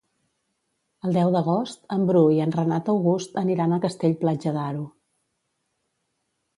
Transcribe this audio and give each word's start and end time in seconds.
El 1.09 1.13
deu 1.17 1.33
d'agost 1.35 1.83
en 1.97 2.07
Bru 2.09 2.23
i 2.37 2.41
en 2.47 2.55
Renat 2.57 2.91
August 2.97 3.39
aniran 3.45 3.79
a 3.79 3.83
Castell-Platja 3.87 4.59
d'Aro. 4.61 4.91